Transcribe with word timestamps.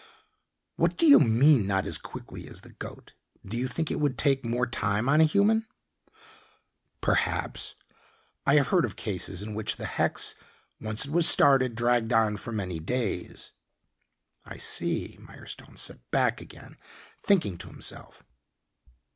"What 0.77 0.97
do 0.97 1.05
you 1.05 1.19
mean 1.19 1.67
not 1.67 1.85
as 1.85 1.99
quickly 1.99 2.47
as 2.47 2.61
the 2.61 2.71
goat 2.71 3.13
do 3.45 3.55
you 3.55 3.67
think 3.67 3.91
it 3.91 3.99
would 3.99 4.17
take 4.17 4.43
more 4.43 4.65
time 4.65 5.07
on 5.07 5.21
a 5.21 5.25
human?" 5.25 5.67
"Perhaps. 7.01 7.75
I 8.43 8.55
have 8.55 8.69
heard 8.69 8.83
of 8.83 8.95
cases 8.95 9.43
in 9.43 9.53
which 9.53 9.75
the 9.75 9.85
hex, 9.85 10.33
once 10.79 11.05
it 11.05 11.11
was 11.11 11.29
started, 11.29 11.75
dragged 11.75 12.11
on 12.13 12.37
for 12.37 12.51
many 12.51 12.79
days." 12.79 13.51
"I 14.43 14.57
see." 14.57 15.19
Mirestone 15.19 15.77
sat 15.77 15.99
back 16.09 16.41
again 16.41 16.77
thinking 17.21 17.59
to 17.59 17.67
himself. 17.67 18.23